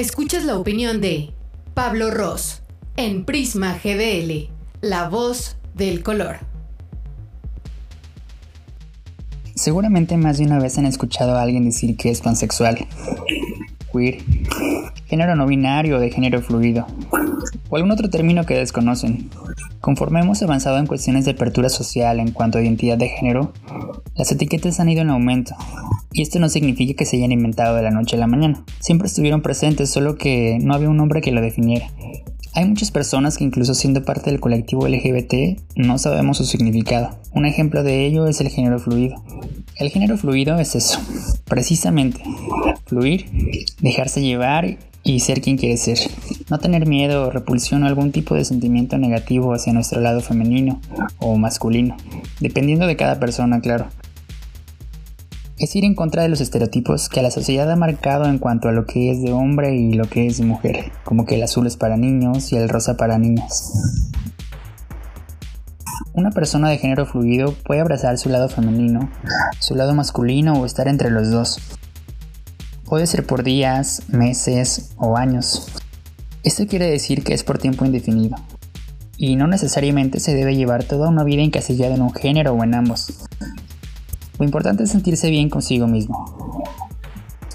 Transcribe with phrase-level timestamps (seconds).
[0.00, 1.34] Escuchas la opinión de
[1.74, 2.62] Pablo Ross
[2.96, 4.48] en Prisma GDL,
[4.80, 6.38] la voz del color.
[9.54, 12.78] Seguramente más de una vez han escuchado a alguien decir que es pansexual,
[13.92, 14.22] queer,
[15.04, 16.86] género no binario o de género fluido,
[17.68, 19.28] o algún otro término que desconocen.
[19.82, 23.52] Conforme hemos avanzado en cuestiones de apertura social en cuanto a identidad de género,
[24.16, 25.54] las etiquetas han ido en aumento,
[26.12, 28.64] y esto no significa que se hayan inventado de la noche a la mañana.
[28.80, 31.86] Siempre estuvieron presentes, solo que no había un nombre que lo definiera.
[32.52, 37.16] Hay muchas personas que incluso siendo parte del colectivo LGBT no sabemos su significado.
[37.32, 39.22] Un ejemplo de ello es el género fluido.
[39.76, 40.98] El género fluido es eso,
[41.44, 42.20] precisamente,
[42.86, 43.26] fluir,
[43.80, 45.98] dejarse llevar y ser quien quiere ser.
[46.50, 50.80] No tener miedo, repulsión o algún tipo de sentimiento negativo hacia nuestro lado femenino
[51.18, 51.96] o masculino,
[52.40, 53.86] dependiendo de cada persona, claro
[55.60, 58.72] es ir en contra de los estereotipos que la sociedad ha marcado en cuanto a
[58.72, 61.66] lo que es de hombre y lo que es de mujer, como que el azul
[61.66, 63.70] es para niños y el rosa para niñas.
[66.14, 69.10] Una persona de género fluido puede abrazar su lado femenino,
[69.58, 71.58] su lado masculino o estar entre los dos.
[72.86, 75.68] Puede ser por días, meses o años.
[76.42, 78.36] Esto quiere decir que es por tiempo indefinido.
[79.18, 82.74] Y no necesariamente se debe llevar toda una vida encasillada en un género o en
[82.74, 83.28] ambos.
[84.40, 86.64] Lo importante es sentirse bien consigo mismo.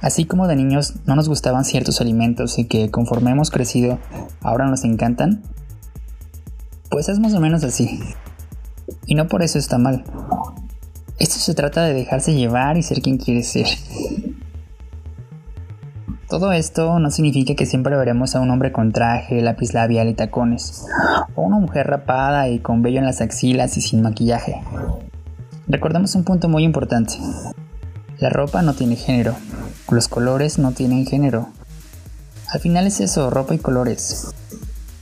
[0.00, 3.98] Así como de niños no nos gustaban ciertos alimentos y que conforme hemos crecido
[4.42, 5.42] ahora nos encantan,
[6.88, 7.98] pues es más o menos así.
[9.06, 10.04] Y no por eso está mal.
[11.18, 13.66] Esto se trata de dejarse llevar y ser quien quiere ser.
[16.28, 20.14] Todo esto no significa que siempre veremos a un hombre con traje, lápiz labial y
[20.14, 20.86] tacones,
[21.34, 24.62] o una mujer rapada y con vello en las axilas y sin maquillaje.
[25.70, 27.18] Recordemos un punto muy importante.
[28.20, 29.36] La ropa no tiene género,
[29.90, 31.50] los colores no tienen género.
[32.50, 34.28] Al final es eso, ropa y colores.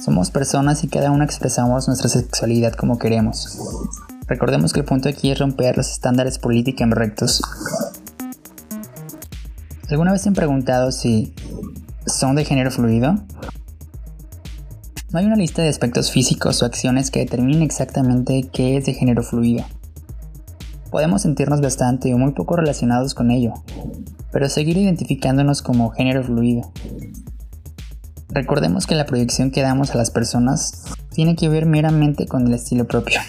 [0.04, 3.60] Somos personas y cada uno expresamos nuestra sexualidad como queremos.
[4.26, 7.42] Recordemos que el punto aquí es romper los estándares políticamente rectos.
[9.88, 11.32] ¿Alguna vez se han preguntado si
[12.06, 13.14] son de género fluido?
[15.12, 18.94] No hay una lista de aspectos físicos o acciones que determinen exactamente qué es de
[18.94, 19.64] género fluido
[20.90, 23.54] podemos sentirnos bastante o muy poco relacionados con ello,
[24.32, 26.72] pero seguir identificándonos como género fluido.
[28.28, 32.54] Recordemos que la proyección que damos a las personas tiene que ver meramente con el
[32.54, 33.20] estilo propio.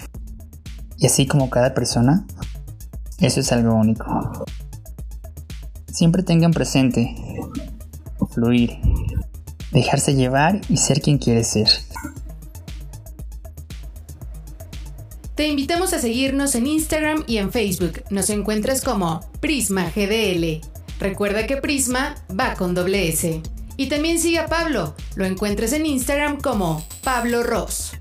[0.98, 2.26] Y así como cada persona,
[3.18, 4.44] eso es algo único.
[5.90, 7.14] Siempre tengan presente
[8.30, 8.78] fluir,
[9.72, 11.68] dejarse llevar y ser quien quiere ser.
[15.38, 18.02] Te invitamos a seguirnos en Instagram y en Facebook.
[18.10, 20.60] Nos encuentras como Prisma GDL.
[20.98, 23.40] Recuerda que Prisma va con doble S.
[23.76, 24.96] Y también sigue a Pablo.
[25.14, 27.92] Lo encuentras en Instagram como Pablo Ross.